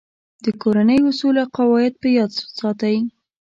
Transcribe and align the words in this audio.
د 0.43 0.45
کورنۍ 0.61 0.99
اصول 1.09 1.35
او 1.43 1.47
قواعد 1.57 1.93
په 2.01 2.07
یاد 2.17 2.31
ساتئ. 2.59 2.97